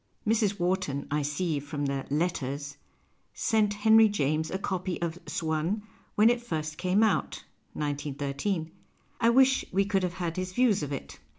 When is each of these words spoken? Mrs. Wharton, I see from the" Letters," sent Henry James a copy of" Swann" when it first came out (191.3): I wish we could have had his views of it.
Mrs. 0.27 0.59
Wharton, 0.59 1.05
I 1.11 1.21
see 1.21 1.59
from 1.59 1.85
the" 1.85 2.07
Letters," 2.09 2.75
sent 3.35 3.75
Henry 3.75 4.09
James 4.09 4.49
a 4.49 4.57
copy 4.57 4.99
of" 4.99 5.19
Swann" 5.27 5.83
when 6.15 6.31
it 6.31 6.41
first 6.41 6.79
came 6.79 7.03
out 7.03 7.43
(191.3): 7.77 8.71
I 9.19 9.29
wish 9.29 9.63
we 9.71 9.85
could 9.85 10.01
have 10.01 10.15
had 10.15 10.37
his 10.37 10.53
views 10.53 10.81
of 10.81 10.91
it. 10.91 11.19